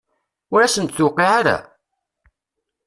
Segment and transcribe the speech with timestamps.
[0.53, 1.57] Ur asen-d-tuqiɛ ara?